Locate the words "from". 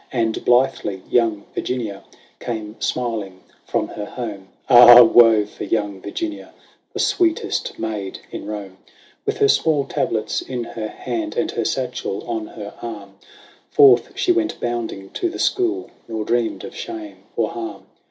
3.67-3.89